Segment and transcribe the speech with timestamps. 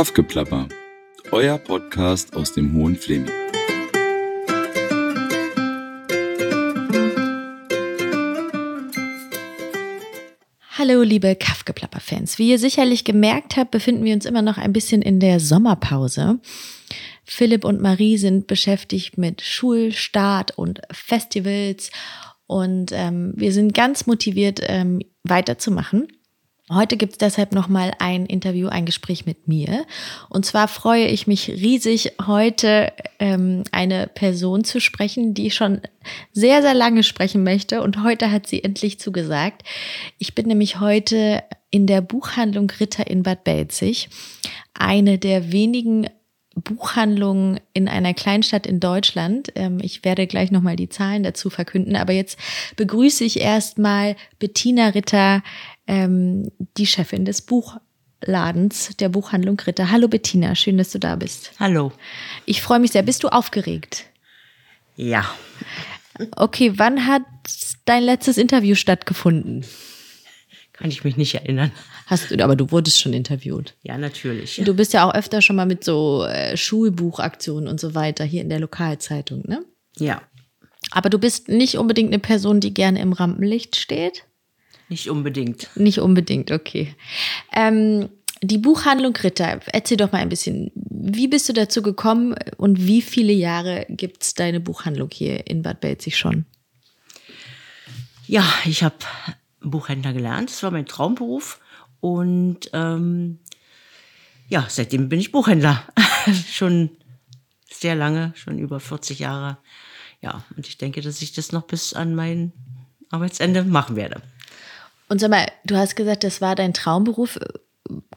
[0.00, 0.66] Kaffgeplapper,
[1.30, 3.30] euer Podcast aus dem Hohen Fleming.
[10.78, 12.38] Hallo, liebe Kaffgeplapper-Fans.
[12.38, 16.40] Wie ihr sicherlich gemerkt habt, befinden wir uns immer noch ein bisschen in der Sommerpause.
[17.26, 21.90] Philipp und Marie sind beschäftigt mit Schulstart und Festivals
[22.46, 26.08] und ähm, wir sind ganz motiviert, ähm, weiterzumachen.
[26.72, 29.84] Heute gibt es deshalb nochmal ein Interview, ein Gespräch mit mir.
[30.28, 35.80] Und zwar freue ich mich riesig, heute ähm, eine Person zu sprechen, die schon
[36.32, 37.82] sehr, sehr lange sprechen möchte.
[37.82, 39.64] Und heute hat sie endlich zugesagt.
[40.18, 44.08] Ich bin nämlich heute in der Buchhandlung Ritter in Bad Belzig,
[44.72, 46.08] eine der wenigen
[46.54, 49.52] Buchhandlungen in einer Kleinstadt in Deutschland.
[49.54, 52.38] Ähm, ich werde gleich nochmal die Zahlen dazu verkünden, aber jetzt
[52.76, 55.42] begrüße ich erstmal Bettina Ritter,
[55.90, 59.90] ähm, die Chefin des Buchladens der Buchhandlung Ritter.
[59.90, 61.50] Hallo Bettina, schön, dass du da bist.
[61.58, 61.92] Hallo.
[62.46, 63.02] Ich freue mich sehr.
[63.02, 64.04] Bist du aufgeregt?
[64.94, 65.28] Ja.
[66.36, 67.22] Okay, wann hat
[67.86, 69.64] dein letztes Interview stattgefunden?
[70.72, 71.72] Kann ich mich nicht erinnern.
[72.06, 73.74] Hast du, aber du wurdest schon interviewt.
[73.82, 74.62] Ja, natürlich.
[74.64, 78.42] Du bist ja auch öfter schon mal mit so äh, Schulbuchaktionen und so weiter hier
[78.42, 79.64] in der Lokalzeitung, ne?
[79.98, 80.22] Ja.
[80.92, 84.24] Aber du bist nicht unbedingt eine Person, die gerne im Rampenlicht steht?
[84.90, 85.68] Nicht unbedingt.
[85.76, 86.94] Nicht unbedingt, okay.
[87.54, 88.10] Ähm,
[88.42, 93.00] die Buchhandlung Ritter, erzähl doch mal ein bisschen, wie bist du dazu gekommen und wie
[93.00, 96.44] viele Jahre gibt es deine Buchhandlung hier in Bad Belzig schon?
[98.26, 98.96] Ja, ich habe
[99.60, 100.50] Buchhändler gelernt.
[100.50, 101.60] Das war mein Traumberuf.
[102.00, 103.38] Und ähm,
[104.48, 105.84] ja, seitdem bin ich Buchhändler.
[106.50, 106.90] schon
[107.70, 109.58] sehr lange, schon über 40 Jahre.
[110.22, 112.52] Ja, und ich denke, dass ich das noch bis an mein
[113.10, 114.22] Arbeitsende machen werde.
[115.10, 117.36] Und sag mal, du hast gesagt, das war dein Traumberuf.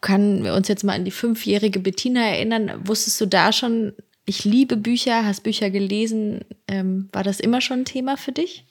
[0.02, 2.72] Kann wir uns jetzt mal an die fünfjährige Bettina erinnern?
[2.86, 3.94] Wusstest du da schon,
[4.26, 6.46] ich liebe Bücher, hast Bücher gelesen?
[6.68, 8.66] Ähm, war das immer schon ein Thema für dich?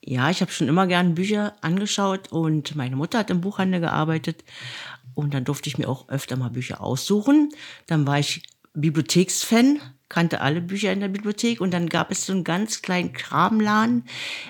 [0.00, 4.44] Ja, ich habe schon immer gern Bücher angeschaut und meine Mutter hat im Buchhandel gearbeitet
[5.14, 7.50] und dann durfte ich mir auch öfter mal Bücher aussuchen.
[7.86, 8.42] Dann war ich
[8.72, 13.12] Bibliotheksfan, kannte alle Bücher in der Bibliothek und dann gab es so einen ganz kleinen
[13.12, 14.06] Kramladen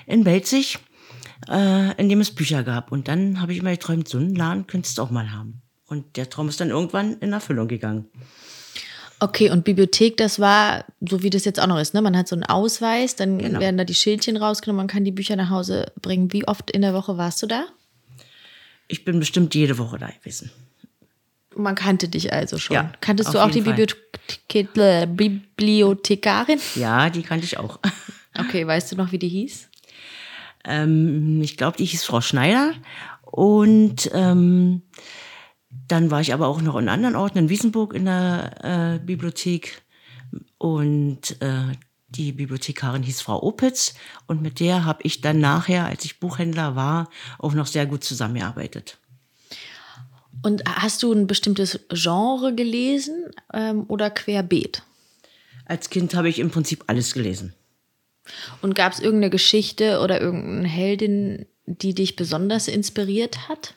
[0.07, 0.79] in Belzig,
[1.49, 2.93] äh, in dem es Bücher gab.
[2.93, 5.63] Und dann habe ich immer geträumt, so einen Laden könntest du auch mal haben.
[5.87, 8.07] Und der Traum ist dann irgendwann in Erfüllung gegangen.
[9.21, 12.03] Okay, und Bibliothek, das war, so wie das jetzt auch noch ist, ne?
[12.03, 13.61] Man hat so einen Ausweis, dann genau.
[13.61, 16.33] werden da die Schildchen rausgenommen, man kann die Bücher nach Hause bringen.
[16.33, 17.67] Wie oft in der Woche warst du da?
[18.89, 20.51] Ich bin bestimmt jede Woche da gewesen.
[21.55, 22.75] Man kannte dich also schon.
[22.75, 24.73] Ja, Kanntest du auch die Bibliothek
[25.17, 26.59] Bibliothekarin?
[26.75, 27.79] Ja, die kannte ich auch.
[28.39, 29.69] Okay, weißt du noch, wie die hieß?
[30.65, 32.75] Ähm, ich glaube, die hieß Frau Schneider.
[33.23, 34.83] Und ähm,
[35.89, 39.83] dann war ich aber auch noch in anderen Orten, in Wiesenburg in der äh, Bibliothek.
[40.59, 41.73] Und äh,
[42.09, 43.95] die Bibliothekarin hieß Frau Opitz.
[44.27, 47.09] Und mit der habe ich dann nachher, als ich Buchhändler war,
[47.39, 48.99] auch noch sehr gut zusammengearbeitet.
[50.43, 54.83] Und hast du ein bestimmtes Genre gelesen ähm, oder querbeet?
[55.67, 57.55] Als Kind habe ich im Prinzip alles gelesen.
[58.61, 63.75] Und gab es irgendeine Geschichte oder irgendeine Heldin, die dich besonders inspiriert hat?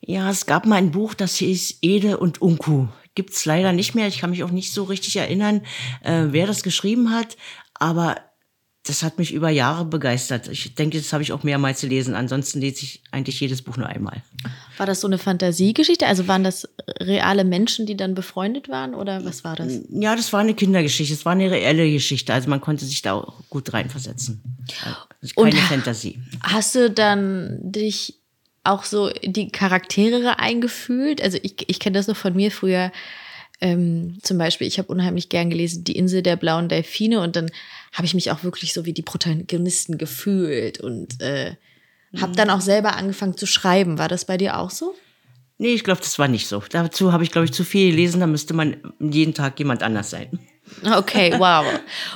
[0.00, 2.88] Ja, es gab mal ein Buch, das hieß Ede und Unku.
[3.14, 4.08] Gibt's leider nicht mehr.
[4.08, 5.62] Ich kann mich auch nicht so richtig erinnern,
[6.02, 7.36] äh, wer das geschrieben hat.
[7.74, 8.16] Aber
[8.84, 10.48] das hat mich über Jahre begeistert.
[10.48, 12.14] Ich denke, das habe ich auch mehrmals gelesen.
[12.14, 14.22] Ansonsten lese ich eigentlich jedes Buch nur einmal.
[14.78, 16.06] War das so eine Fantasiegeschichte?
[16.06, 16.68] Also waren das
[17.00, 19.80] reale Menschen, die dann befreundet waren oder was war das?
[19.90, 21.14] Ja, das war eine Kindergeschichte.
[21.14, 22.32] Es war eine reelle Geschichte.
[22.32, 24.42] Also man konnte sich da auch gut reinversetzen.
[25.20, 26.18] Also keine Und Fantasie.
[26.42, 28.18] Hast du dann dich
[28.64, 31.20] auch so die Charaktere eingefühlt.
[31.20, 32.92] Also ich, ich kenne das noch von mir früher.
[33.60, 37.50] Ähm, zum Beispiel, ich habe unheimlich gern gelesen Die Insel der blauen Delfine und dann
[37.92, 41.54] habe ich mich auch wirklich so wie die Protagonisten gefühlt und äh,
[42.20, 43.98] habe dann auch selber angefangen zu schreiben.
[43.98, 44.94] War das bei dir auch so?
[45.58, 46.62] Nee, ich glaube, das war nicht so.
[46.70, 48.20] Dazu habe ich, glaube ich, zu viel gelesen.
[48.20, 50.38] Da müsste man jeden Tag jemand anders sein.
[50.84, 51.64] Okay, wow.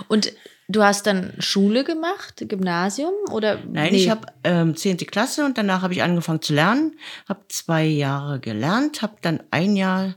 [0.09, 0.33] Und
[0.69, 3.61] Du hast dann Schule gemacht, Gymnasium oder?
[3.71, 3.99] Nein, nee.
[3.99, 4.97] ich habe ähm, 10.
[4.99, 6.99] Klasse und danach habe ich angefangen zu lernen,
[7.29, 10.17] habe zwei Jahre gelernt, habe dann ein Jahr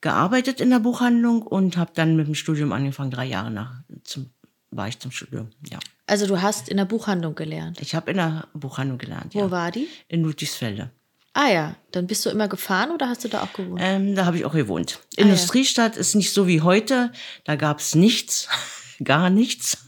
[0.00, 4.30] gearbeitet in der Buchhandlung und habe dann mit dem Studium angefangen, drei Jahre nach zum,
[4.70, 5.78] war ich zum Studium, ja.
[6.06, 7.80] Also du hast in der Buchhandlung gelernt?
[7.80, 9.46] Ich habe in der Buchhandlung gelernt, Wo ja.
[9.46, 9.88] Wo war die?
[10.08, 10.90] In Ludwigsfelde.
[11.34, 13.80] Ah ja, dann bist du immer gefahren oder hast du da auch gewohnt?
[13.82, 15.00] Ähm, da habe ich auch gewohnt.
[15.16, 16.00] Ah, Industriestadt ja.
[16.00, 17.10] ist nicht so wie heute,
[17.44, 18.48] da gab es nichts
[19.04, 19.78] gar nichts.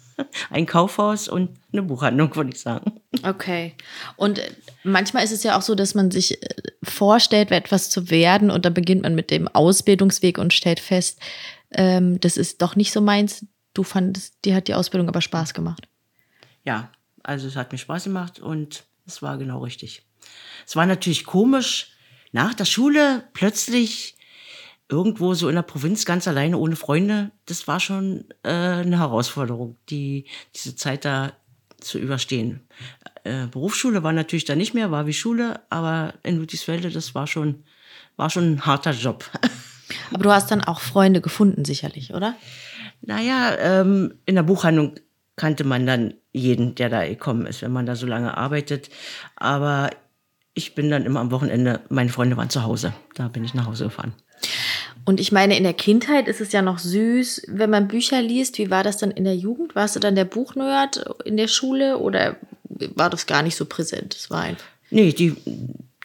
[0.48, 3.00] Ein Kaufhaus und eine Buchhandlung, würde ich sagen.
[3.24, 3.74] Okay.
[4.16, 4.40] Und
[4.84, 6.48] manchmal ist es ja auch so, dass man sich äh,
[6.84, 11.18] vorstellt, etwas zu werden und dann beginnt man mit dem Ausbildungsweg und stellt fest,
[11.72, 13.44] ähm, das ist doch nicht so meins.
[13.74, 15.88] Du fandest, dir hat die Ausbildung aber Spaß gemacht.
[16.64, 16.90] Ja,
[17.22, 20.02] also es hat mir Spaß gemacht und es war genau richtig.
[20.66, 21.92] Es war natürlich komisch,
[22.32, 24.16] nach der Schule plötzlich
[24.88, 27.30] irgendwo so in der Provinz ganz alleine ohne Freunde.
[27.46, 31.32] Das war schon äh, eine Herausforderung, die diese Zeit da
[31.80, 32.60] zu überstehen.
[33.24, 37.26] Äh, Berufsschule war natürlich da nicht mehr, war wie Schule, aber in Ludwigsfelde, das war
[37.26, 37.64] schon,
[38.16, 39.30] war schon ein harter Job.
[40.12, 42.34] Aber du hast dann auch Freunde gefunden, sicherlich, oder?
[43.02, 44.94] Naja, ähm, in der Buchhandlung
[45.36, 48.90] kannte man dann jeden, der da gekommen ist, wenn man da so lange arbeitet.
[49.36, 49.90] Aber
[50.52, 52.92] ich bin dann immer am Wochenende, meine Freunde waren zu Hause.
[53.14, 54.12] Da bin ich nach Hause gefahren.
[55.04, 58.58] Und ich meine, in der Kindheit ist es ja noch süß, wenn man Bücher liest.
[58.58, 59.74] Wie war das dann in der Jugend?
[59.74, 62.36] Warst du dann der Buchnerd in der Schule oder
[62.94, 64.14] war das gar nicht so präsent?
[64.14, 64.66] Das war einfach.
[64.90, 65.36] Nee, die,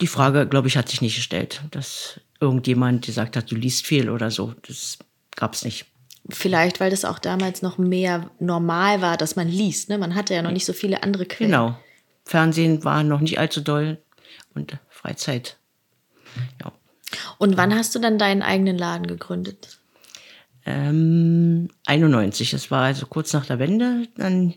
[0.01, 4.09] die Frage, glaube ich, hat sich nicht gestellt, dass irgendjemand gesagt hat, du liest viel
[4.09, 4.53] oder so.
[4.67, 4.99] Das
[5.35, 5.85] gab es nicht.
[6.29, 9.89] Vielleicht, weil das auch damals noch mehr normal war, dass man liest.
[9.89, 9.97] Ne?
[9.97, 11.51] Man hatte ja noch nicht so viele andere Quellen.
[11.51, 11.77] Genau.
[12.25, 13.97] Fernsehen war noch nicht allzu doll
[14.53, 15.57] und Freizeit.
[16.61, 16.71] Ja.
[17.37, 19.79] Und wann hast du dann deinen eigenen Laden gegründet?
[20.65, 24.07] Ähm, 91, das war also kurz nach der Wende.
[24.15, 24.53] Dann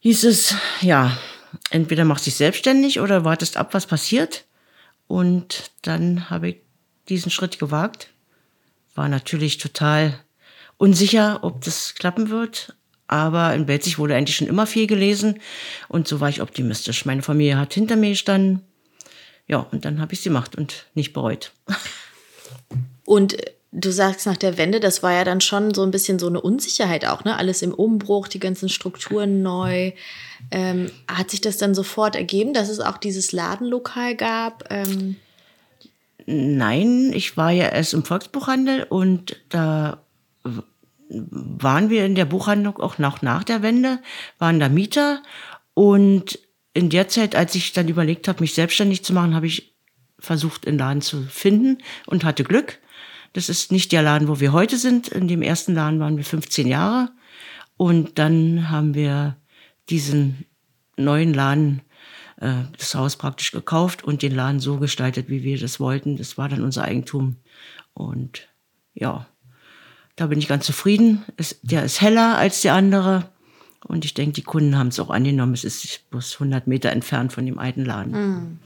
[0.00, 1.16] hieß es, ja,
[1.70, 4.44] entweder machst dich selbstständig oder wartest ab, was passiert.
[5.06, 6.56] Und dann habe ich
[7.08, 8.10] diesen Schritt gewagt.
[8.94, 10.18] War natürlich total
[10.80, 12.74] unsicher, ob das klappen wird.
[13.06, 15.40] Aber in Belzig wurde eigentlich schon immer viel gelesen.
[15.88, 17.04] Und so war ich optimistisch.
[17.04, 18.62] Meine Familie hat hinter mir gestanden.
[19.46, 21.52] Ja, und dann habe ich sie gemacht und nicht bereut.
[23.04, 23.36] Und
[23.72, 26.40] du sagst nach der Wende, das war ja dann schon so ein bisschen so eine
[26.40, 27.36] Unsicherheit auch, ne?
[27.36, 29.92] Alles im Umbruch, die ganzen Strukturen neu.
[30.50, 34.64] Ähm, hat sich das dann sofort ergeben, dass es auch dieses Ladenlokal gab?
[34.70, 35.16] Ähm
[36.26, 40.00] Nein, ich war ja erst im Volksbuchhandel und da
[41.10, 44.00] waren wir in der Buchhandlung auch noch nach der Wende,
[44.38, 45.22] waren da Mieter
[45.74, 46.38] und
[46.72, 49.74] in der Zeit, als ich dann überlegt habe, mich selbstständig zu machen, habe ich
[50.18, 52.78] versucht, einen Laden zu finden und hatte Glück.
[53.32, 55.08] Das ist nicht der Laden, wo wir heute sind.
[55.08, 57.10] In dem ersten Laden waren wir 15 Jahre.
[57.76, 59.36] Und dann haben wir
[59.88, 60.44] diesen
[60.96, 61.82] neuen Laden,
[62.40, 66.16] äh, das Haus praktisch gekauft und den Laden so gestaltet, wie wir das wollten.
[66.16, 67.36] Das war dann unser Eigentum.
[67.94, 68.48] Und
[68.94, 69.26] ja,
[70.16, 71.24] da bin ich ganz zufrieden.
[71.36, 73.28] Es, der ist heller als der andere.
[73.84, 75.54] Und ich denke, die Kunden haben es auch angenommen.
[75.54, 78.12] Es ist bloß 100 Meter entfernt von dem alten Laden.
[78.12, 78.58] Mhm.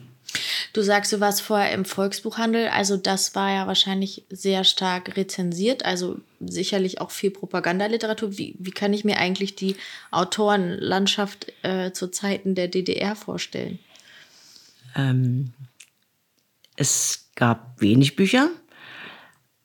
[0.72, 2.68] Du sagst, du warst vorher im Volksbuchhandel.
[2.68, 5.84] Also das war ja wahrscheinlich sehr stark rezensiert.
[5.84, 8.36] Also sicherlich auch viel Propagandaliteratur.
[8.36, 9.76] Wie, wie kann ich mir eigentlich die
[10.10, 13.78] Autorenlandschaft äh, zu Zeiten der DDR vorstellen?
[14.96, 15.52] Ähm,
[16.76, 18.50] es gab wenig Bücher.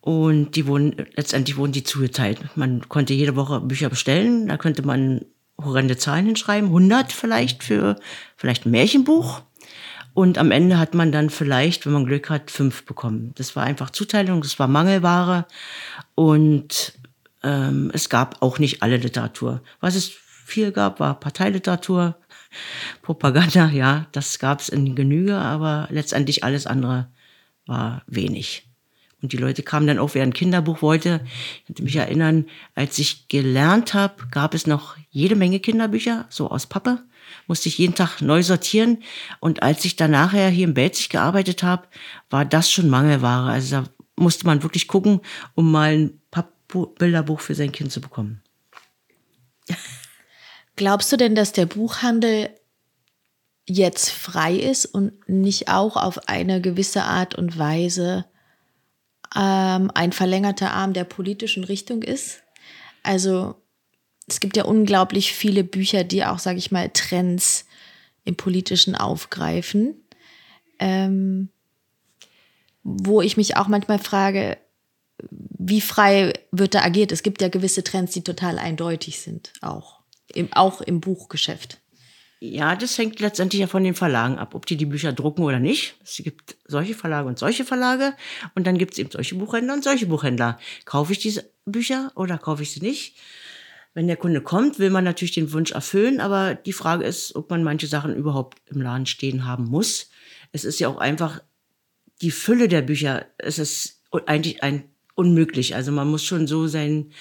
[0.01, 2.39] Und die wurden, letztendlich wurden die zugeteilt.
[2.55, 4.47] Man konnte jede Woche Bücher bestellen.
[4.47, 5.25] Da könnte man
[5.63, 7.97] horrende Zahlen hinschreiben, 100 vielleicht für
[8.37, 9.41] vielleicht ein Märchenbuch.
[10.13, 13.33] Und am Ende hat man dann vielleicht, wenn man Glück hat, fünf bekommen.
[13.35, 15.45] Das war einfach Zuteilung, das war Mangelware
[16.15, 16.93] und
[17.43, 19.61] ähm, es gab auch nicht alle Literatur.
[19.79, 22.17] Was es viel gab, war Parteiliteratur,
[23.01, 27.07] Propaganda, ja, das gab es in Genüge, aber letztendlich alles andere
[27.65, 28.68] war wenig.
[29.21, 31.21] Und die Leute kamen dann auch, wer ein Kinderbuch wollte.
[31.57, 32.45] Ich könnte mich erinnern,
[32.75, 37.03] als ich gelernt habe, gab es noch jede Menge Kinderbücher, so aus Pappe.
[37.47, 39.03] Musste ich jeden Tag neu sortieren.
[39.39, 41.87] Und als ich dann nachher hier in Belzig gearbeitet habe,
[42.29, 43.51] war das schon Mangelware.
[43.51, 43.85] Also da
[44.15, 45.21] musste man wirklich gucken,
[45.55, 48.41] um mal ein Pappbilderbuch für sein Kind zu bekommen.
[50.75, 52.49] Glaubst du denn, dass der Buchhandel
[53.65, 58.25] jetzt frei ist und nicht auch auf eine gewisse Art und Weise
[59.35, 62.43] ähm, ein verlängerter Arm der politischen Richtung ist.
[63.03, 63.55] Also
[64.27, 67.65] es gibt ja unglaublich viele Bücher, die auch, sage ich mal, Trends
[68.25, 69.95] im politischen aufgreifen.
[70.79, 71.49] Ähm,
[72.83, 74.57] wo ich mich auch manchmal frage,
[75.31, 77.11] wie frei wird da agiert?
[77.11, 79.99] Es gibt ja gewisse Trends, die total eindeutig sind, auch
[80.33, 81.79] im, auch im Buchgeschäft.
[82.41, 85.59] Ja, das hängt letztendlich ja von den Verlagen ab, ob die die Bücher drucken oder
[85.59, 85.95] nicht.
[86.03, 88.13] Es gibt solche Verlage und solche Verlage
[88.55, 90.57] und dann gibt es eben solche Buchhändler und solche Buchhändler.
[90.85, 93.17] Kaufe ich diese Bücher oder kaufe ich sie nicht?
[93.93, 97.49] Wenn der Kunde kommt, will man natürlich den Wunsch erfüllen, aber die Frage ist, ob
[97.49, 100.09] man manche Sachen überhaupt im Laden stehen haben muss.
[100.53, 101.41] Es ist ja auch einfach
[102.21, 103.25] die Fülle der Bücher.
[103.37, 105.75] Es ist eigentlich ein unmöglich.
[105.75, 107.11] Also man muss schon so sein,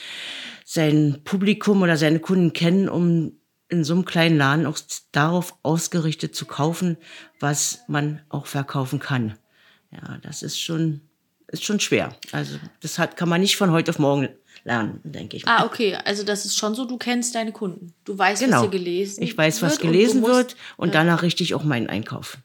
[0.65, 3.38] sein Publikum oder seine Kunden kennen, um
[3.69, 4.79] in so einem kleinen Laden auch
[5.13, 6.97] darauf ausgerichtet zu kaufen,
[7.41, 9.37] was man auch verkaufen kann.
[9.93, 11.03] Ja, das ist schon,
[11.49, 12.17] ist schon schwer.
[12.33, 14.29] Also das hat, kann man nicht von heute auf morgen
[14.65, 15.47] lernen, denke ich.
[15.47, 15.97] Ah, okay.
[16.05, 17.95] Also das ist schon so, du kennst deine Kunden.
[18.05, 18.57] Du weißt, genau.
[18.57, 21.43] was hier gelesen Ich weiß, was wird und gelesen du musst- wird und danach richte
[21.43, 22.39] ich auch meinen Einkauf.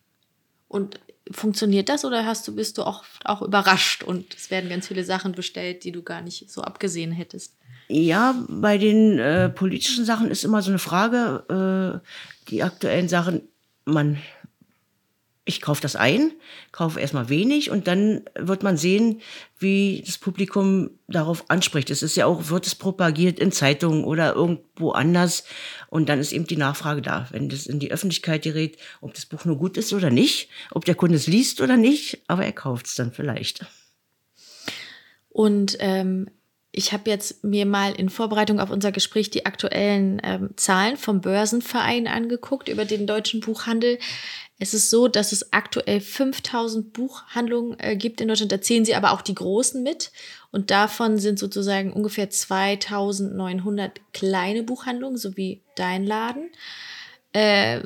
[0.67, 0.99] Und
[1.31, 5.05] funktioniert das oder hast du, bist du auch, auch überrascht und es werden ganz viele
[5.05, 7.55] Sachen bestellt, die du gar nicht so abgesehen hättest?
[7.87, 13.41] Ja, bei den äh, politischen Sachen ist immer so eine Frage, äh, die aktuellen Sachen,
[13.85, 14.17] man,
[15.45, 16.31] ich kaufe das ein,
[16.71, 19.21] kaufe erstmal wenig und dann wird man sehen,
[19.59, 21.89] wie das Publikum darauf anspricht.
[21.89, 25.43] Es ist ja auch, wird es propagiert in Zeitungen oder irgendwo anders
[25.89, 29.25] und dann ist eben die Nachfrage da, wenn das in die Öffentlichkeit gerät, ob das
[29.25, 32.53] Buch nur gut ist oder nicht, ob der Kunde es liest oder nicht, aber er
[32.53, 33.65] kauft es dann vielleicht.
[35.29, 36.29] Und ähm,
[36.75, 41.21] ich habe jetzt mir mal in Vorbereitung auf unser Gespräch die aktuellen ähm, Zahlen vom
[41.21, 43.99] Börsenverein angeguckt über den deutschen Buchhandel.
[44.57, 48.51] Es ist so, dass es aktuell 5000 Buchhandlungen äh, gibt in Deutschland.
[48.51, 50.11] Da zählen sie aber auch die großen mit.
[50.51, 56.49] Und davon sind sozusagen ungefähr 2900 kleine Buchhandlungen, so wie dein Laden.
[57.33, 57.81] Äh,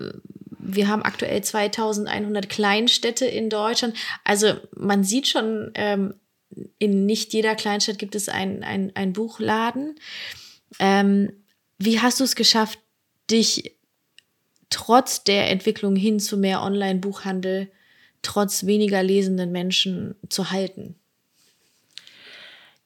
[0.59, 3.95] wir haben aktuell 2100 Kleinstädte in Deutschland.
[4.23, 6.13] Also man sieht schon, ähm,
[6.79, 9.95] in nicht jeder Kleinstadt gibt es einen ein Buchladen.
[10.79, 11.31] Ähm,
[11.77, 12.79] wie hast du es geschafft,
[13.29, 13.77] dich
[14.69, 17.71] trotz der Entwicklung hin zu mehr Online-Buchhandel,
[18.21, 20.95] trotz weniger lesenden Menschen zu halten?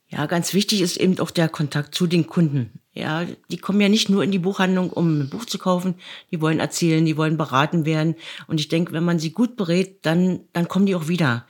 [0.09, 2.81] Ja, ganz wichtig ist eben auch der Kontakt zu den Kunden.
[2.93, 5.95] Ja, die kommen ja nicht nur in die Buchhandlung, um ein Buch zu kaufen.
[6.31, 8.15] Die wollen erzählen, die wollen beraten werden.
[8.47, 11.47] Und ich denke, wenn man sie gut berät, dann, dann kommen die auch wieder.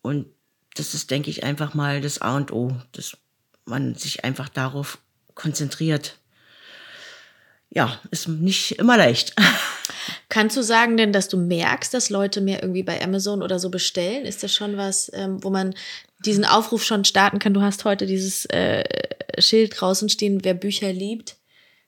[0.00, 0.26] Und
[0.78, 3.16] das ist, denke ich, einfach mal das A und O, dass
[3.64, 4.98] man sich einfach darauf
[5.34, 6.16] konzentriert.
[7.70, 9.34] Ja, ist nicht immer leicht.
[10.28, 13.70] Kannst du sagen denn, dass du merkst, dass Leute mehr irgendwie bei Amazon oder so
[13.70, 14.24] bestellen?
[14.24, 15.74] Ist das schon was, ähm, wo man
[16.24, 17.54] diesen Aufruf schon starten kann?
[17.54, 18.84] Du hast heute dieses äh,
[19.38, 21.36] Schild draußen stehen, wer Bücher liebt,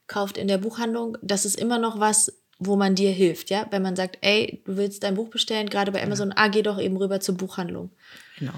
[0.07, 1.17] kauft in der Buchhandlung.
[1.23, 3.67] Das ist immer noch was, wo man dir hilft, ja?
[3.71, 6.79] Wenn man sagt, ey, du willst dein Buch bestellen, gerade bei Amazon, ah, geh doch
[6.79, 7.91] eben rüber zur Buchhandlung.
[8.41, 8.55] Genau.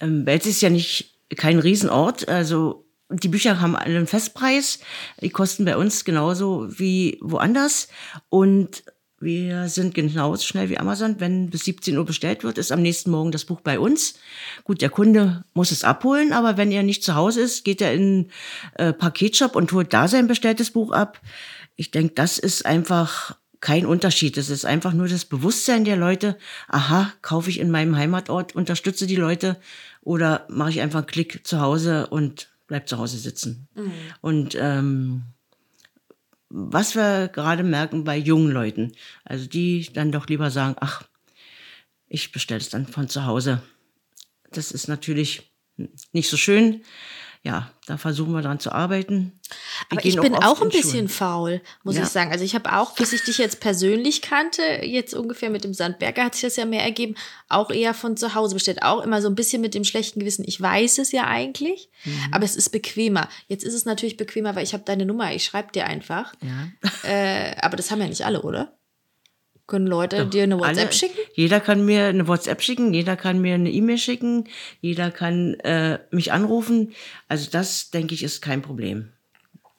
[0.00, 4.78] Ähm, Belz ist ja nicht kein Riesenort, also die Bücher haben einen Festpreis.
[5.20, 7.88] Die kosten bei uns genauso wie woanders.
[8.28, 8.84] Und
[9.18, 11.16] wir sind genauso schnell wie Amazon.
[11.18, 14.14] Wenn bis 17 Uhr bestellt wird, ist am nächsten Morgen das Buch bei uns.
[14.64, 17.92] Gut, der Kunde muss es abholen, aber wenn er nicht zu Hause ist, geht er
[17.92, 18.30] in
[18.76, 21.20] äh, Paketshop und holt da sein bestelltes Buch ab.
[21.76, 24.36] Ich denke, das ist einfach kein Unterschied.
[24.36, 26.38] Es ist einfach nur das Bewusstsein der Leute.
[26.68, 29.60] Aha, kaufe ich in meinem Heimatort, unterstütze die Leute
[30.02, 33.68] oder mache ich einfach einen Klick zu Hause und bleib zu Hause sitzen.
[33.74, 33.92] Mhm.
[34.20, 35.22] Und ähm,
[36.48, 38.92] was wir gerade merken bei jungen Leuten,
[39.24, 41.04] also die dann doch lieber sagen, ach,
[42.08, 43.62] ich bestelle es dann von zu Hause.
[44.50, 45.52] Das ist natürlich
[46.12, 46.82] nicht so schön.
[47.42, 49.32] Ja, da versuchen wir dran zu arbeiten.
[49.88, 51.08] Wir Aber ich bin oft auch ein in bisschen Schulen.
[51.08, 52.02] faul, muss Ja.
[52.02, 52.30] ich sagen.
[52.32, 56.24] Also ich habe auch, bis ich dich jetzt persönlich kannte, jetzt ungefähr mit dem Sandberger
[56.24, 57.14] hat sich das ja mehr ergeben,
[57.48, 58.82] auch eher von zu Hause bestellt.
[58.82, 60.44] Auch immer so ein bisschen mit dem schlechten Gewissen.
[60.46, 62.28] Ich weiß es ja eigentlich, Mhm.
[62.30, 63.26] aber es ist bequemer.
[63.48, 66.34] Jetzt ist es natürlich bequemer, weil ich habe deine Nummer, ich schreibe dir einfach.
[66.42, 67.08] Ja.
[67.10, 68.76] Äh, aber das haben ja nicht alle, oder?
[69.66, 71.19] Können Leute dir eine WhatsApp Alle- schicken?
[71.34, 74.48] Jeder kann mir eine WhatsApp schicken, jeder kann mir eine E-Mail schicken,
[74.80, 76.92] jeder kann äh, mich anrufen.
[77.28, 79.12] Also das, denke ich, ist kein Problem.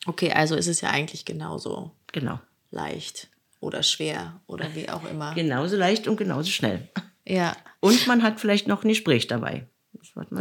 [0.06, 2.40] Okay, also ist es ja eigentlich genauso Genau.
[2.72, 3.30] leicht
[3.60, 5.34] oder schwer oder wie auch immer.
[5.36, 6.90] Genauso leicht und genauso schnell.
[7.26, 7.56] Ja.
[7.80, 9.68] Und man hat vielleicht noch ein Gespräch dabei.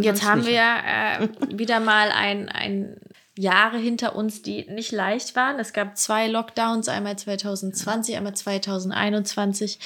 [0.01, 2.97] Jetzt haben wir ja äh, wieder mal ein, ein
[3.37, 5.59] Jahre hinter uns, die nicht leicht waren.
[5.59, 9.79] Es gab zwei Lockdowns, einmal 2020, einmal 2021.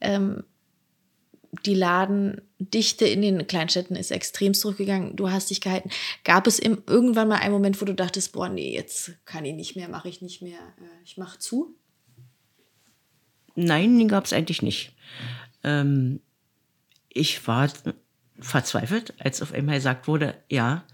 [0.00, 0.44] Ähm,
[1.64, 5.16] die Ladendichte in den Kleinstädten ist extrem zurückgegangen.
[5.16, 5.90] Du hast dich gehalten.
[6.24, 9.54] Gab es im, irgendwann mal einen Moment, wo du dachtest, boah, nee, jetzt kann ich
[9.54, 11.74] nicht mehr, mache ich nicht mehr, äh, ich mache zu?
[13.56, 14.94] Nein, den gab es eigentlich nicht.
[15.64, 16.20] Ähm,
[17.08, 17.68] ich war
[18.38, 20.84] verzweifelt, als auf einmal gesagt wurde, ja,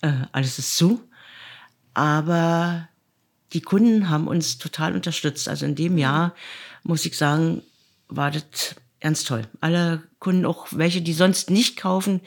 [0.00, 1.02] äh, alles ist zu.
[1.92, 2.88] Aber
[3.52, 5.48] die Kunden haben uns total unterstützt.
[5.48, 6.34] Also in dem Jahr,
[6.82, 7.62] muss ich sagen,
[8.08, 9.42] war das ganz toll.
[9.60, 12.20] Alle Kunden, auch welche, die sonst nicht kaufen,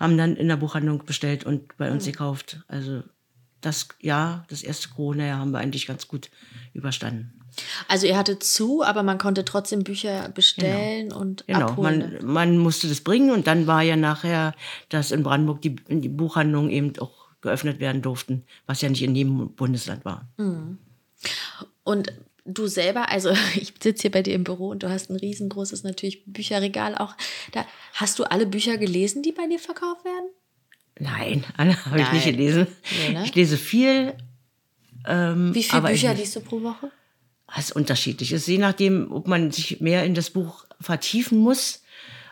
[0.00, 2.62] haben dann in der Buchhandlung bestellt und bei uns gekauft.
[2.66, 3.02] Also
[3.60, 6.30] das Jahr, das erste Corona-Jahr haben wir eigentlich ganz gut
[6.72, 7.42] überstanden.
[7.88, 12.16] Also ihr hattet zu, aber man konnte trotzdem Bücher bestellen und Genau, abholen.
[12.22, 14.54] man, man musste das bringen und dann war ja nachher,
[14.88, 19.14] dass in Brandenburg die, die Buchhandlungen eben auch geöffnet werden durften, was ja nicht in
[19.14, 20.26] jedem Bundesland war.
[21.84, 22.12] Und
[22.44, 25.82] du selber, also ich sitze hier bei dir im Büro und du hast ein riesengroßes
[25.82, 27.14] natürlich Bücherregal auch.
[27.52, 30.30] Da hast du alle Bücher gelesen, die bei dir verkauft werden?
[30.98, 32.66] Nein, alle habe ich nicht gelesen.
[33.06, 33.24] Nee, ne?
[33.24, 34.14] Ich lese viel.
[35.06, 36.90] Ähm, Wie viele Bücher ich, liest du pro Woche?
[37.56, 38.32] Es ist unterschiedlich.
[38.32, 41.82] Es ist je nachdem, ob man sich mehr in das Buch vertiefen muss.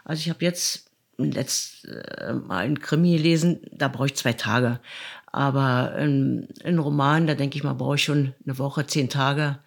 [0.04, 4.81] Also ich habe jetzt letzt äh, mal einen Krimi gelesen, da brauche ich zwei Tage.
[5.26, 9.59] Aber ein Roman, da denke ich mal, brauche ich schon eine Woche, zehn Tage.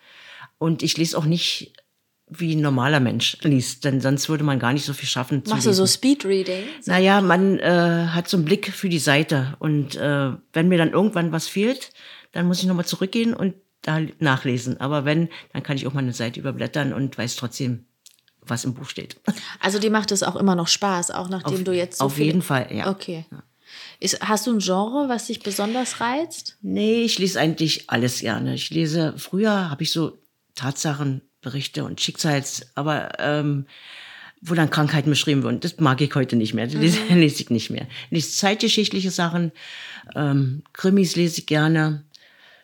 [0.57, 1.73] Und ich lese auch nicht
[2.27, 5.51] wie ein normaler Mensch liest, denn sonst würde man gar nicht so viel schaffen zu
[5.51, 6.63] Machst du so Speedreading?
[6.85, 9.55] Naja, man äh, hat so einen Blick für die Seite.
[9.59, 11.91] Und äh, wenn mir dann irgendwann was fehlt,
[12.31, 14.81] dann muss ich nochmal zurückgehen und da nachlesen.
[14.81, 17.85] Aber wenn, dann kann ich auch mal eine Seite überblättern und weiß trotzdem,
[18.41, 19.17] was im Buch steht.
[19.59, 22.17] Also dir macht es auch immer noch Spaß, auch nachdem Auf- du jetzt so auf
[22.19, 22.89] jeden Fall, ja.
[22.89, 23.25] Okay.
[23.99, 26.57] Ist, hast du ein Genre, was dich besonders reizt?
[26.61, 28.53] Nee, ich lese eigentlich alles gerne.
[28.53, 30.19] Ich lese, früher habe ich so
[30.55, 33.65] Tatsachenberichte und Schicksals, aber ähm,
[34.41, 36.65] wo dann Krankheiten beschrieben wurden, das mag ich heute nicht mehr.
[36.65, 37.87] Das lese, lese ich nicht mehr.
[38.09, 39.51] Lese zeitgeschichtliche Sachen,
[40.15, 42.05] ähm, Krimis lese ich gerne.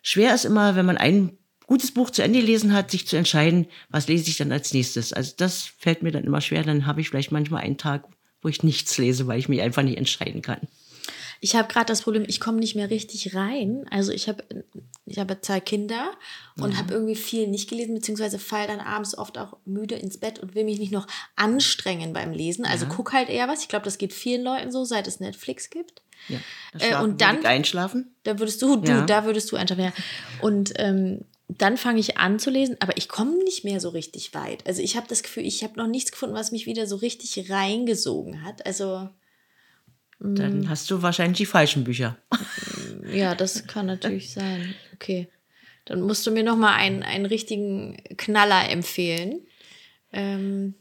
[0.04, 3.68] Schwer ist immer, wenn man ein gutes Buch zu Ende gelesen hat, sich zu entscheiden,
[3.90, 5.14] was lese ich dann als nächstes.
[5.14, 6.64] Also das fällt mir dann immer schwer.
[6.64, 8.06] Dann habe ich vielleicht manchmal einen Tag,
[8.42, 10.68] wo ich nichts lese, weil ich mich einfach nicht entscheiden kann.
[11.44, 13.86] Ich habe gerade das Problem, ich komme nicht mehr richtig rein.
[13.90, 14.44] Also ich habe
[15.08, 16.12] ich habe zwei Kinder
[16.58, 20.38] und habe irgendwie viel nicht gelesen, beziehungsweise fall dann abends oft auch müde ins Bett
[20.38, 22.64] und will mich nicht noch anstrengen beim Lesen.
[22.64, 23.62] Also guck halt eher was.
[23.64, 26.04] Ich glaube, das geht vielen Leuten so, seit es Netflix gibt.
[26.28, 26.38] Ja.
[26.76, 28.16] Äh, Schlafen und dann- würde ich einschlafen.
[28.24, 29.06] Da würdest du, du, Ja.
[29.08, 29.86] da würdest du einschlafen.
[29.86, 29.94] Ja.
[30.42, 34.36] Und ähm, dann fange ich an zu lesen, aber ich komme nicht mehr so richtig
[34.36, 34.66] weit.
[34.68, 37.50] Also ich habe das Gefühl, ich habe noch nichts gefunden, was mich wieder so richtig
[37.50, 38.64] reingesogen hat.
[38.68, 39.10] Also Mhm.
[40.24, 42.16] Dann hast du wahrscheinlich die falschen Bücher.
[43.12, 44.76] ja, das kann natürlich sein.
[44.94, 45.28] Okay.
[45.86, 49.42] Dann musst du mir noch mal einen, einen richtigen Knaller empfehlen.
[50.14, 50.76] Ähm,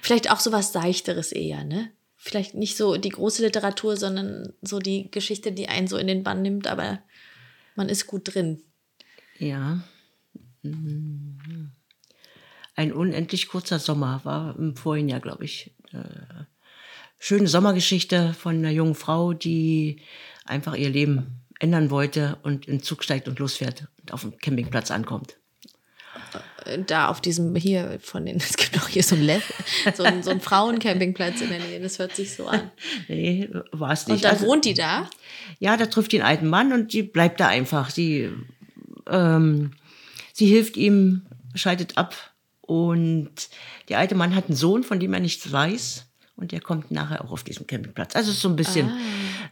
[0.00, 1.92] vielleicht auch so was Seichteres eher, ne?
[2.16, 6.24] Vielleicht nicht so die große Literatur, sondern so die Geschichte, die einen so in den
[6.24, 6.98] Bann nimmt, aber
[7.76, 8.60] man ist gut drin.
[9.38, 9.84] Ja.
[10.62, 11.70] Mhm.
[12.74, 15.72] Ein unendlich kurzer Sommer war im vorigen Jahr, glaube ich.
[15.92, 16.44] Äh,
[17.18, 20.00] Schöne Sommergeschichte von einer jungen Frau, die
[20.44, 24.36] einfach ihr Leben ändern wollte und in den Zug steigt und losfährt und auf dem
[24.38, 25.36] Campingplatz ankommt.
[26.86, 29.40] Da auf diesem hier von den, es gibt auch hier so ein, Le
[29.94, 32.70] so ein, so ein Frauencampingplatz in der Nähe, das hört sich so an.
[33.08, 34.24] Nee, war es Und nicht.
[34.24, 35.08] dann Also- wohnt die da?
[35.58, 37.90] Ja, da trifft die einen alten Mann und die bleibt da einfach.
[37.90, 38.30] Sie,
[39.08, 39.70] ähm,
[40.32, 41.22] sie hilft ihm,
[41.54, 42.14] schaltet ab
[42.60, 43.30] und
[43.88, 47.24] der alte Mann hat einen Sohn, von dem er nichts weiß und der kommt nachher
[47.24, 48.14] auch auf diesem Campingplatz.
[48.14, 48.92] Also es ist so ein bisschen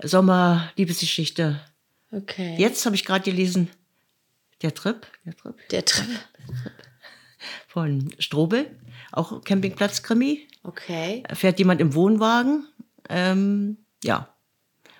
[0.03, 1.61] Sommer, Liebesgeschichte.
[2.13, 2.57] Okay.
[2.59, 3.69] Jetzt habe ich gerade gelesen,
[4.63, 6.07] der Trip, der Trip Der Trip.
[7.67, 8.71] von Strobel,
[9.13, 10.47] auch Campingplatz-Krimi.
[10.63, 11.23] Okay.
[11.35, 12.67] fährt jemand im Wohnwagen,
[13.11, 14.35] ähm, ja,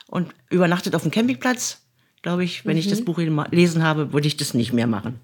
[0.09, 1.81] und übernachtet auf dem Campingplatz.
[2.23, 5.21] Glaube ich, wenn ich das Buch gelesen habe, würde ich das nicht mehr machen.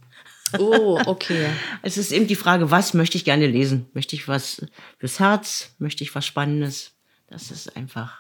[0.58, 1.48] Oh, okay.
[1.82, 3.86] Es ist eben die Frage, was möchte ich gerne lesen?
[3.94, 4.64] Möchte ich was
[4.98, 5.74] fürs Herz?
[5.78, 6.92] Möchte ich was Spannendes?
[7.28, 8.18] Das ist einfach.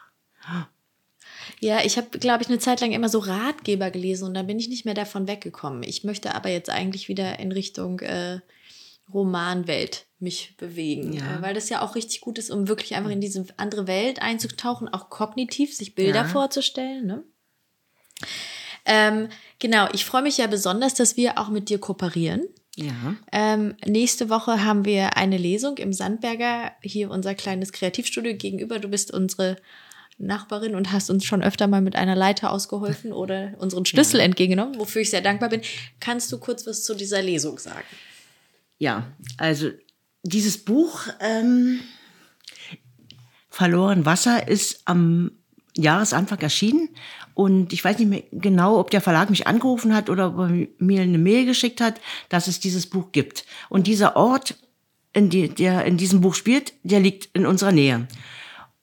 [1.60, 4.58] Ja, ich habe, glaube ich, eine Zeit lang immer so Ratgeber gelesen und dann bin
[4.58, 5.82] ich nicht mehr davon weggekommen.
[5.82, 8.40] Ich möchte aber jetzt eigentlich wieder in Richtung äh,
[9.12, 11.38] Romanwelt mich bewegen, Ja.
[11.38, 14.22] äh, weil das ja auch richtig gut ist, um wirklich einfach in diese andere Welt
[14.22, 16.28] einzutauchen, auch kognitiv sich Bilder Ja.
[16.28, 17.06] vorzustellen.
[17.06, 17.24] Ne?
[18.92, 19.28] Ähm,
[19.60, 22.42] genau, ich freue mich ja besonders, dass wir auch mit dir kooperieren.
[22.74, 23.14] Ja.
[23.30, 28.80] Ähm, nächste Woche haben wir eine Lesung im Sandberger, hier unser kleines Kreativstudio gegenüber.
[28.80, 29.56] Du bist unsere
[30.18, 34.76] Nachbarin und hast uns schon öfter mal mit einer Leiter ausgeholfen oder unseren Schlüssel entgegengenommen,
[34.80, 35.62] wofür ich sehr dankbar bin.
[36.00, 37.86] Kannst du kurz was zu dieser Lesung sagen?
[38.78, 39.70] Ja, also
[40.24, 41.78] dieses Buch ähm,
[43.50, 45.30] Verloren Wasser ist am
[45.76, 46.88] Jahresanfang erschienen
[47.40, 50.66] und ich weiß nicht mehr genau, ob der Verlag mich angerufen hat oder ob er
[50.76, 51.98] mir eine Mail geschickt hat,
[52.28, 53.46] dass es dieses Buch gibt.
[53.70, 54.56] Und dieser Ort,
[55.14, 58.06] in die, der in diesem Buch spielt, der liegt in unserer Nähe.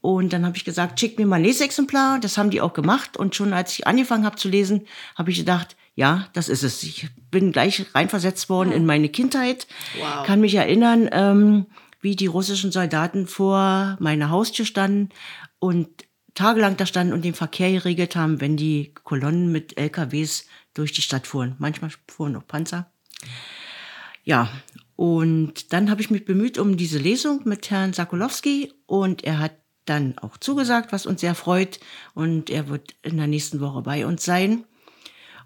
[0.01, 2.19] Und dann habe ich gesagt, schick mir mal ein Lesexemplar.
[2.19, 3.15] Das haben die auch gemacht.
[3.15, 6.81] Und schon als ich angefangen habe zu lesen, habe ich gedacht, ja, das ist es.
[6.81, 9.67] Ich bin gleich reinversetzt worden in meine Kindheit.
[9.99, 10.25] Wow.
[10.25, 11.67] Kann mich erinnern, ähm,
[12.01, 15.09] wie die russischen Soldaten vor meiner Haustür standen
[15.59, 16.06] und
[16.37, 20.45] tagelang da standen und den Verkehr geregelt haben, wenn die Kolonnen mit LKWs
[20.75, 21.55] durch die Stadt fuhren.
[21.57, 22.91] Manchmal fuhren auch Panzer.
[24.23, 24.49] Ja,
[24.95, 29.53] und dann habe ich mich bemüht um diese Lesung mit Herrn Sakolowski und er hat
[29.85, 31.79] dann auch zugesagt, was uns sehr freut
[32.13, 34.65] und er wird in der nächsten Woche bei uns sein.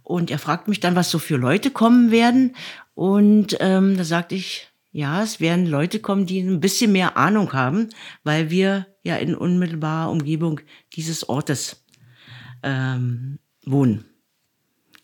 [0.03, 2.55] Und er fragt mich dann, was so für Leute kommen werden.
[2.95, 7.53] Und ähm, da sagte ich, ja, es werden Leute kommen, die ein bisschen mehr Ahnung
[7.53, 7.89] haben,
[8.23, 10.59] weil wir ja in unmittelbarer Umgebung
[10.93, 11.83] dieses Ortes
[12.63, 14.05] ähm, wohnen.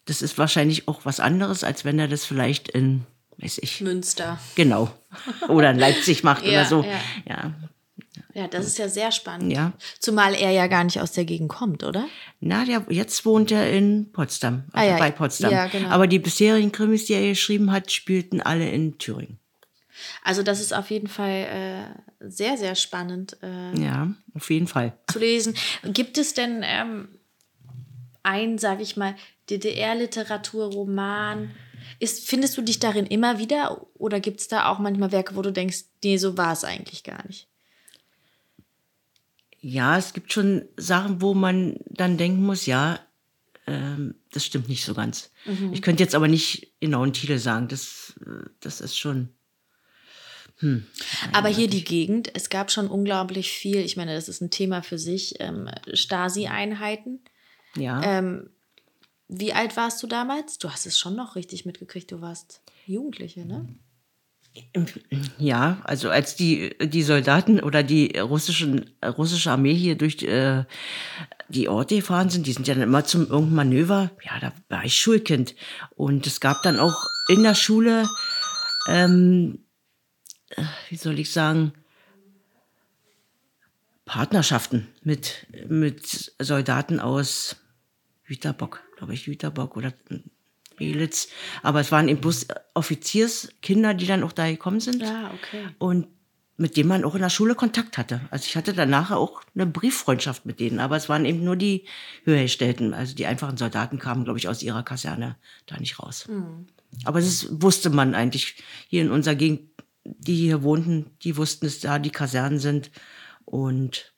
[0.05, 3.03] Das ist wahrscheinlich auch was anderes, als wenn er das vielleicht in,
[3.39, 3.81] weiß ich.
[3.81, 4.39] Münster.
[4.55, 4.89] Genau.
[5.49, 6.83] Oder in Leipzig macht Ja, oder so.
[6.83, 6.99] ja.
[7.27, 7.53] ja.
[8.33, 9.51] Ja, das ist ja sehr spannend.
[9.51, 9.73] Ja.
[9.99, 12.05] Zumal er ja gar nicht aus der Gegend kommt, oder?
[12.39, 14.97] Na, der, jetzt wohnt er in Potsdam, Ah, also ja.
[14.99, 15.51] bei Potsdam.
[15.51, 15.89] Ja, genau.
[15.89, 19.39] Aber die bisherigen Krimis, die er geschrieben hat, spielten alle in Thüringen.
[20.23, 24.97] Also das ist auf jeden Fall äh, sehr, sehr spannend äh, Ja, auf jeden Fall.
[25.11, 25.55] zu lesen.
[25.83, 27.09] Gibt es denn ähm,
[28.23, 29.15] ein, sage ich mal,
[29.49, 31.51] DDR-Literaturroman?
[31.99, 35.41] Ist, findest du dich darin immer wieder oder gibt es da auch manchmal Werke, wo
[35.41, 37.47] du denkst, nee, so war es eigentlich gar nicht?
[39.59, 42.99] Ja, es gibt schon Sachen, wo man dann denken muss, ja,
[43.65, 45.31] ähm, das stimmt nicht so ganz.
[45.45, 45.73] Mhm.
[45.73, 47.67] Ich könnte jetzt aber nicht genau einen Titel sagen.
[47.67, 49.29] Das, äh, das ist schon.
[51.33, 54.81] Aber hier die Gegend, es gab schon unglaublich viel, ich meine, das ist ein Thema
[54.81, 57.19] für sich, ähm, Stasi-Einheiten.
[57.75, 58.01] Ja.
[58.03, 58.49] Ähm,
[59.27, 60.57] wie alt warst du damals?
[60.57, 63.67] Du hast es schon noch richtig mitgekriegt, du warst Jugendliche, ne?
[65.37, 70.63] Ja, also als die, die Soldaten oder die russischen, russische Armee hier durch äh,
[71.49, 74.83] die Orte gefahren sind, die sind ja dann immer zum irgendeinem Manöver, ja, da war
[74.83, 75.53] ich Schulkind.
[75.95, 78.07] Und es gab dann auch in der Schule,
[78.87, 79.66] ähm, äh,
[80.89, 81.73] wie soll ich sagen,
[84.05, 87.57] Partnerschaften mit, mit Soldaten aus
[88.25, 89.93] Jüterbock, glaube ich, Jüterbock oder
[90.77, 91.27] Belitz.
[91.61, 95.01] Aber es waren eben bloß Offizierskinder, die dann auch da gekommen sind.
[95.01, 95.67] Ja, okay.
[95.77, 96.07] Und
[96.55, 98.21] mit denen man auch in der Schule Kontakt hatte.
[98.31, 101.85] Also ich hatte danach auch eine Brieffreundschaft mit denen, aber es waren eben nur die
[102.23, 105.35] Höhergestellten, also die einfachen Soldaten kamen, glaube ich, aus ihrer Kaserne
[105.67, 106.27] da nicht raus.
[107.03, 108.55] Aber das wusste man eigentlich
[108.87, 109.69] hier in unserer Gegend,
[110.17, 112.91] die hier wohnten, die wussten, dass da die Kasernen sind.
[113.45, 114.13] Und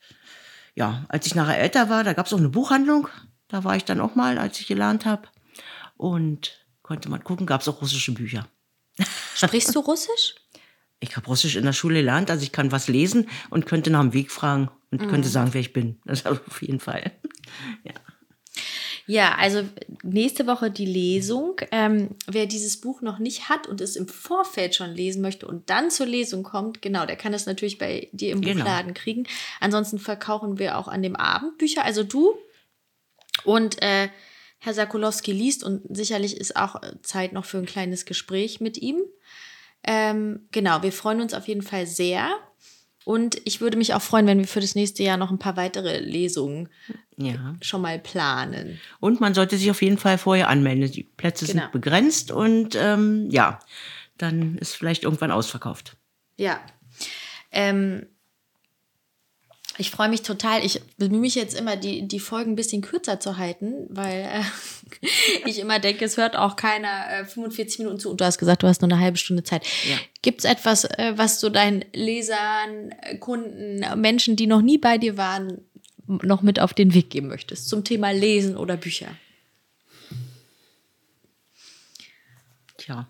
[0.76, 3.08] ja, als ich nachher älter war, da gab es auch eine Buchhandlung.
[3.48, 5.28] Da war ich dann auch mal, als ich gelernt habe.
[5.98, 8.48] Und konnte man gucken, gab es auch russische Bücher.
[9.36, 10.36] Sprichst du Russisch?
[11.00, 14.02] Ich habe Russisch in der Schule gelernt, also ich kann was lesen und könnte nach
[14.02, 16.00] dem Weg fragen und könnte sagen, wer ich bin.
[16.06, 17.12] Das auf jeden Fall.
[17.84, 17.94] Ja.
[19.10, 19.64] Ja, also
[20.04, 21.56] nächste Woche die Lesung.
[21.72, 25.72] Ähm, wer dieses Buch noch nicht hat und es im Vorfeld schon lesen möchte und
[25.72, 28.58] dann zur Lesung kommt, genau, der kann es natürlich bei dir im Genau.
[28.58, 29.24] Buchladen kriegen.
[29.60, 32.36] Ansonsten verkaufen wir auch an dem Abend Bücher, also du
[33.46, 34.10] und äh,
[34.60, 38.78] Herr Sakulowski liest und sicherlich ist auch äh, Zeit noch für ein kleines Gespräch mit
[38.78, 39.02] ihm.
[39.84, 42.30] Ähm, genau, wir freuen uns auf jeden Fall sehr.
[43.10, 45.58] Und ich würde mich auch freuen, wenn wir für das nächste Jahr noch ein paar
[45.58, 46.70] weitere Lesungen
[47.18, 47.56] ja.
[47.60, 48.80] schon mal planen.
[49.00, 50.92] Und man sollte sich auf jeden Fall vorher anmelden.
[50.92, 51.64] Die Plätze Genau.
[51.64, 53.58] sind begrenzt und ähm, ja,
[54.20, 55.98] dann ist vielleicht irgendwann ausverkauft.
[56.38, 56.62] Ja.
[57.52, 58.06] Ähm,
[59.80, 60.64] ich freue mich total.
[60.64, 64.44] Ich bemühe mich jetzt immer, die, die Folgen ein bisschen kürzer zu halten, weil äh,
[65.46, 68.10] ich immer denke, es hört auch keiner äh, 45 Minuten zu.
[68.10, 69.66] Und du hast gesagt, du hast nur eine halbe Stunde Zeit.
[69.90, 69.98] Ja.
[70.22, 74.98] Gibt es etwas, äh, was du deinen Lesern, äh, Kunden, Menschen, die noch nie bei
[74.98, 75.62] dir waren,
[76.08, 79.10] noch mit auf den Weg geben möchtest zum Thema Lesen oder Bücher?
[82.78, 83.08] Tja,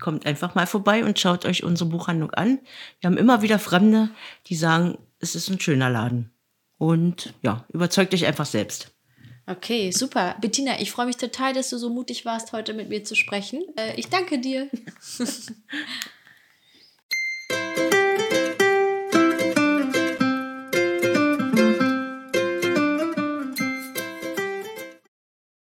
[0.00, 2.58] kommt einfach mal vorbei und schaut euch unsere Buchhandlung an.
[3.00, 4.10] Wir haben immer wieder Fremde,
[4.46, 6.32] die sagen, es ist ein schöner Laden.
[6.78, 8.92] Und ja, überzeugt euch einfach selbst.
[9.46, 10.36] Okay, super.
[10.40, 13.62] Bettina, ich freue mich total, dass du so mutig warst, heute mit mir zu sprechen.
[13.76, 14.68] Äh, ich danke dir.